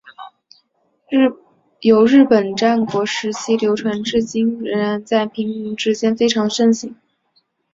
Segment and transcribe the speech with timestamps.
[1.81, 6.95] 由日本战国时代流传至今依旧在平民之间非常盛行。